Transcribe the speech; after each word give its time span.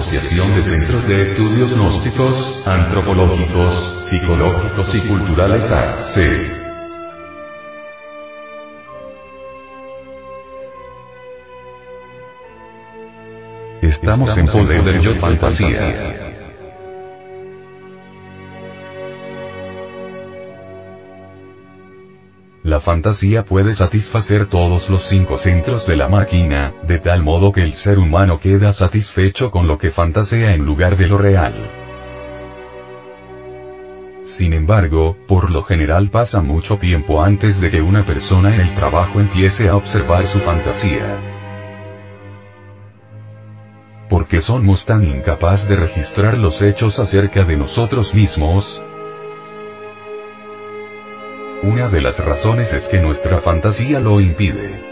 Asociación 0.00 0.56
de 0.56 0.62
Centros 0.62 1.08
de 1.08 1.20
Estudios 1.20 1.72
Gnósticos, 1.74 2.34
Antropológicos, 2.64 4.08
Psicológicos 4.08 4.94
y 4.94 5.06
Culturales 5.06 5.68
AC. 5.68 6.22
Estamos 13.82 14.38
en 14.38 14.46
poder 14.46 14.84
del 14.84 15.00
yo 15.00 15.14
fantasía. 15.20 16.29
La 22.70 22.78
fantasía 22.78 23.44
puede 23.44 23.74
satisfacer 23.74 24.46
todos 24.46 24.90
los 24.90 25.02
cinco 25.02 25.38
centros 25.38 25.88
de 25.88 25.96
la 25.96 26.06
máquina, 26.06 26.72
de 26.86 27.00
tal 27.00 27.24
modo 27.24 27.50
que 27.50 27.64
el 27.64 27.74
ser 27.74 27.98
humano 27.98 28.38
queda 28.38 28.70
satisfecho 28.70 29.50
con 29.50 29.66
lo 29.66 29.76
que 29.76 29.90
fantasea 29.90 30.54
en 30.54 30.64
lugar 30.64 30.96
de 30.96 31.08
lo 31.08 31.18
real. 31.18 31.68
Sin 34.22 34.52
embargo, 34.52 35.16
por 35.26 35.50
lo 35.50 35.64
general 35.64 36.10
pasa 36.10 36.42
mucho 36.42 36.76
tiempo 36.76 37.20
antes 37.20 37.60
de 37.60 37.72
que 37.72 37.82
una 37.82 38.04
persona 38.04 38.54
en 38.54 38.60
el 38.60 38.74
trabajo 38.76 39.18
empiece 39.18 39.68
a 39.68 39.74
observar 39.74 40.28
su 40.28 40.38
fantasía. 40.38 41.18
Porque 44.08 44.40
somos 44.40 44.86
tan 44.86 45.02
incapaz 45.02 45.66
de 45.66 45.74
registrar 45.74 46.38
los 46.38 46.62
hechos 46.62 47.00
acerca 47.00 47.42
de 47.42 47.56
nosotros 47.56 48.14
mismos, 48.14 48.80
una 51.62 51.88
de 51.88 52.00
las 52.00 52.24
razones 52.24 52.72
es 52.72 52.88
que 52.88 53.00
nuestra 53.00 53.38
fantasía 53.38 54.00
lo 54.00 54.20
impide. 54.20 54.88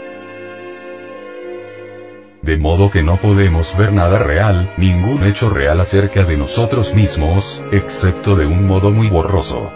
De 2.43 2.57
modo 2.57 2.89
que 2.89 3.03
no 3.03 3.17
podemos 3.17 3.75
ver 3.77 3.91
nada 3.91 4.19
real, 4.19 4.73
ningún 4.77 5.23
hecho 5.23 5.49
real 5.49 5.79
acerca 5.79 6.23
de 6.23 6.37
nosotros 6.37 6.93
mismos, 6.93 7.63
excepto 7.71 8.35
de 8.35 8.45
un 8.45 8.67
modo 8.67 8.91
muy 8.91 9.09
borroso. 9.09 9.71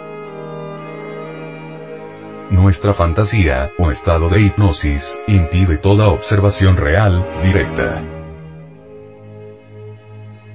Nuestra 2.50 2.94
fantasía, 2.94 3.72
o 3.78 3.90
estado 3.90 4.28
de 4.28 4.42
hipnosis, 4.42 5.20
impide 5.26 5.78
toda 5.78 6.08
observación 6.08 6.76
real, 6.76 7.26
directa. 7.42 8.02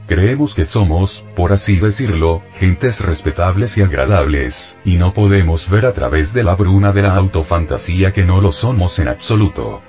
Creemos 0.09 0.55
que 0.55 0.65
somos, 0.65 1.23
por 1.35 1.53
así 1.53 1.77
decirlo, 1.77 2.41
gentes 2.53 2.99
respetables 2.99 3.77
y 3.77 3.83
agradables, 3.83 4.79
y 4.83 4.95
no 4.95 5.13
podemos 5.13 5.69
ver 5.69 5.85
a 5.85 5.93
través 5.93 6.33
de 6.33 6.41
la 6.41 6.55
bruna 6.55 6.91
de 6.91 7.03
la 7.03 7.13
autofantasía 7.15 8.11
que 8.11 8.25
no 8.25 8.41
lo 8.41 8.51
somos 8.51 8.97
en 8.97 9.07
absoluto. 9.07 9.83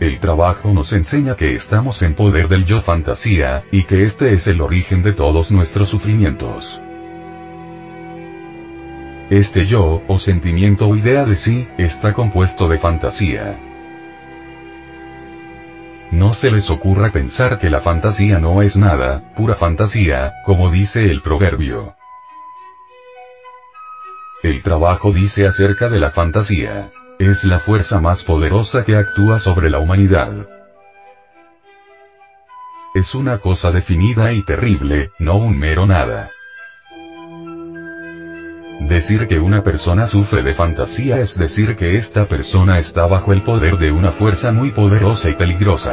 El 0.00 0.20
trabajo 0.20 0.72
nos 0.72 0.94
enseña 0.94 1.36
que 1.36 1.54
estamos 1.54 2.00
en 2.00 2.14
poder 2.14 2.48
del 2.48 2.64
yo 2.64 2.80
fantasía, 2.80 3.64
y 3.70 3.84
que 3.84 4.04
este 4.04 4.32
es 4.32 4.46
el 4.46 4.62
origen 4.62 5.02
de 5.02 5.12
todos 5.12 5.52
nuestros 5.52 5.88
sufrimientos. 5.90 6.80
Este 9.28 9.66
yo, 9.66 10.00
o 10.08 10.16
sentimiento 10.16 10.88
o 10.88 10.96
idea 10.96 11.26
de 11.26 11.34
sí, 11.34 11.68
está 11.76 12.14
compuesto 12.14 12.68
de 12.68 12.78
fantasía. 12.78 13.73
No 16.14 16.32
se 16.32 16.48
les 16.48 16.70
ocurra 16.70 17.10
pensar 17.10 17.58
que 17.58 17.68
la 17.68 17.80
fantasía 17.80 18.38
no 18.38 18.62
es 18.62 18.76
nada, 18.76 19.34
pura 19.34 19.56
fantasía, 19.56 20.32
como 20.44 20.70
dice 20.70 21.10
el 21.10 21.22
proverbio. 21.22 21.96
El 24.44 24.62
trabajo 24.62 25.10
dice 25.10 25.44
acerca 25.44 25.88
de 25.88 25.98
la 25.98 26.12
fantasía. 26.12 26.92
Es 27.18 27.42
la 27.42 27.58
fuerza 27.58 27.98
más 28.00 28.22
poderosa 28.22 28.84
que 28.84 28.96
actúa 28.96 29.40
sobre 29.40 29.70
la 29.70 29.80
humanidad. 29.80 30.48
Es 32.94 33.16
una 33.16 33.38
cosa 33.38 33.72
definida 33.72 34.32
y 34.32 34.44
terrible, 34.44 35.10
no 35.18 35.36
un 35.38 35.58
mero 35.58 35.84
nada. 35.84 36.30
Decir 38.80 39.26
que 39.28 39.38
una 39.38 39.62
persona 39.62 40.06
sufre 40.06 40.42
de 40.42 40.52
fantasía 40.52 41.16
es 41.16 41.38
decir 41.38 41.76
que 41.76 41.96
esta 41.96 42.26
persona 42.26 42.78
está 42.78 43.06
bajo 43.06 43.32
el 43.32 43.42
poder 43.42 43.78
de 43.78 43.92
una 43.92 44.10
fuerza 44.10 44.50
muy 44.52 44.72
poderosa 44.72 45.30
y 45.30 45.34
peligrosa. 45.34 45.92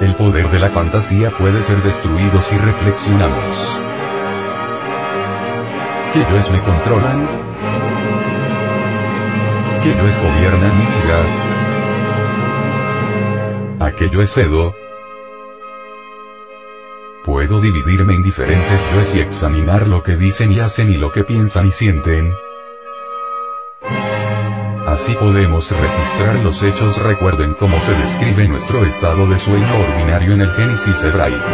El 0.00 0.14
poder 0.16 0.50
de 0.50 0.58
la 0.58 0.68
fantasía 0.68 1.30
puede 1.30 1.62
ser 1.62 1.82
destruido 1.82 2.40
si 2.42 2.56
reflexionamos. 2.56 3.58
¿Qué 6.12 6.20
yoes 6.20 6.50
me 6.50 6.60
controlan? 6.60 7.26
¿Qué 9.82 9.90
yoes 9.90 10.18
gobiernan 10.18 10.78
mi 10.78 10.84
vida? 10.84 11.24
¿A 13.86 13.92
qué 13.92 14.26
cedo? 14.26 14.89
Puedo 17.24 17.60
dividirme 17.60 18.14
en 18.14 18.22
diferentes 18.22 18.90
yoes 18.90 19.14
y 19.14 19.20
examinar 19.20 19.86
lo 19.86 20.02
que 20.02 20.16
dicen 20.16 20.52
y 20.52 20.60
hacen 20.60 20.90
y 20.90 20.96
lo 20.96 21.12
que 21.12 21.22
piensan 21.22 21.66
y 21.66 21.70
sienten. 21.70 22.32
Así 24.86 25.14
podemos 25.14 25.70
registrar 25.70 26.36
los 26.36 26.62
hechos. 26.62 26.96
Recuerden 26.96 27.54
cómo 27.54 27.78
se 27.80 27.92
describe 27.92 28.48
nuestro 28.48 28.86
estado 28.86 29.26
de 29.28 29.38
sueño 29.38 29.78
ordinario 29.78 30.32
en 30.32 30.40
el 30.40 30.50
Génesis 30.52 31.02
hebraico. 31.04 31.46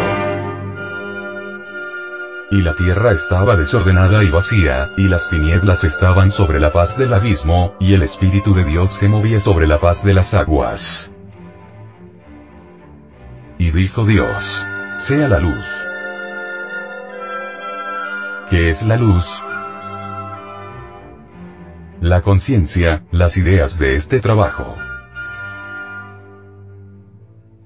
Y 2.53 2.63
la 2.63 2.75
tierra 2.77 3.11
estaba 3.11 3.57
desordenada 3.57 4.23
y 4.23 4.31
vacía, 4.31 4.93
y 4.97 5.09
las 5.09 5.29
tinieblas 5.29 5.83
estaban 5.83 6.31
sobre 6.31 6.61
la 6.61 6.71
faz 6.71 6.97
del 6.97 7.13
abismo, 7.13 7.75
y 7.81 7.95
el 7.95 8.05
Espíritu 8.05 8.55
de 8.55 8.65
Dios 8.65 8.93
se 8.93 9.09
movía 9.09 9.41
sobre 9.41 9.67
la 9.67 9.81
faz 9.81 10.05
de 10.05 10.15
las 10.15 10.33
aguas. 10.33 11.13
Y 13.59 13.73
dijo 13.73 14.05
Dios, 14.07 14.53
sea 15.07 15.29
la 15.29 15.39
luz. 15.39 15.65
¿Qué 18.51 18.71
es 18.71 18.83
la 18.83 18.97
luz? 18.97 19.31
La 22.01 22.23
conciencia, 22.23 23.05
las 23.13 23.37
ideas 23.37 23.79
de 23.79 23.95
este 23.95 24.19
trabajo. 24.19 24.75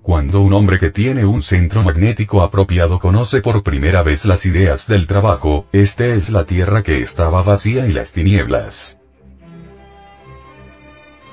Cuando 0.02 0.42
un 0.42 0.52
hombre 0.52 0.78
que 0.78 0.90
tiene 0.90 1.24
un 1.24 1.40
centro 1.40 1.82
magnético 1.82 2.42
apropiado 2.42 2.98
conoce 2.98 3.40
por 3.40 3.62
primera 3.62 4.02
vez 4.02 4.26
las 4.26 4.44
ideas 4.44 4.86
del 4.86 5.06
trabajo, 5.06 5.64
este 5.72 6.12
es 6.12 6.28
la 6.28 6.44
tierra 6.44 6.82
que 6.82 6.98
estaba 7.00 7.42
vacía 7.42 7.86
y 7.86 7.92
las 7.94 8.12
tinieblas. 8.12 8.99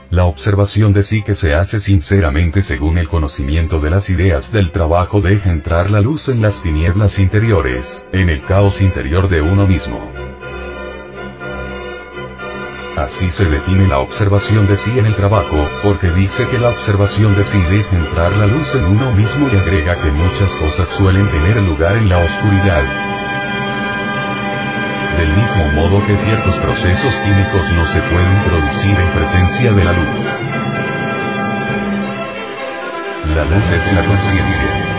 La 0.09 0.23
observación 0.23 0.94
de 0.94 1.03
sí 1.03 1.22
que 1.22 1.34
se 1.34 1.53
hace 1.53 1.79
sinceramente 1.79 2.62
según 2.62 2.97
el 2.97 3.09
conocimiento 3.09 3.81
de 3.81 3.90
las 3.90 4.09
ideas 4.09 4.53
del 4.53 4.72
trabajo 4.72 5.19
deja 5.19 5.51
entrar 5.51 5.91
la 5.91 6.00
luz 6.00 6.29
en 6.29 6.41
las 6.41 6.62
tinieblas 6.62 7.19
interiores, 7.19 8.06
en 8.13 8.29
el 8.29 8.41
caos 8.44 8.81
interior 8.81 9.28
de 9.28 9.41
uno 9.41 9.67
mismo. 9.67 10.09
Así 12.96 13.29
se 13.29 13.44
define 13.46 13.85
la 13.85 14.00
observación 14.00 14.66
de 14.66 14.78
sí 14.78 14.97
en 14.97 15.07
el 15.07 15.16
trabajo, 15.16 15.67
porque 15.84 16.09
dice 16.12 16.47
que 16.47 16.57
la 16.57 16.69
observación 16.69 17.35
de 17.35 17.44
sí 17.44 17.62
deja 17.69 17.97
entrar 17.97 18.31
la 18.38 18.47
luz 18.47 18.73
en 18.75 18.85
uno 18.85 19.12
mismo 19.12 19.50
y 19.51 19.57
agrega 19.57 20.01
que 20.01 20.12
muchas 20.12 20.56
cosas 20.56 20.88
suelen 20.88 21.29
tener 21.29 21.62
lugar 21.62 21.97
en 21.97 22.07
la 22.07 22.19
oscuridad 22.19 23.16
del 25.17 25.29
mismo 25.35 25.66
modo 25.73 26.05
que 26.05 26.16
ciertos 26.16 26.55
procesos 26.57 27.16
químicos 27.22 27.72
no 27.73 27.85
se 27.85 28.00
pueden 28.01 28.38
producir 28.44 28.95
en 28.95 29.11
presencia 29.13 29.72
de 29.73 29.83
la 29.83 29.94
luz. 29.94 30.22
La 33.35 33.45
luz 33.45 33.73
es 33.73 33.85
la 33.94 34.01
conciencia. 34.07 34.97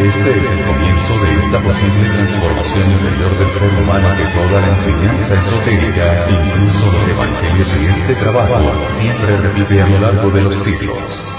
Este 0.00 0.38
es 0.38 0.50
el 0.50 0.64
comienzo 0.64 1.14
de 1.18 1.36
esta 1.36 1.62
posible 1.62 2.08
transformación 2.10 2.92
interior 2.92 3.38
del 3.38 3.48
ser 3.48 3.82
humano 3.82 4.08
que 4.16 4.24
toda 4.24 4.60
la 4.60 4.68
enseñanza 4.68 5.34
esotérica, 5.34 6.30
incluso 6.30 6.86
los 6.86 7.06
evangelios 7.06 7.78
y 7.80 7.86
este 7.86 8.14
trabajo, 8.16 8.86
siempre 8.86 9.36
repite 9.36 9.82
a 9.82 9.88
lo 9.88 9.98
largo 10.00 10.30
de 10.30 10.42
los 10.42 10.54
siglos. 10.56 11.37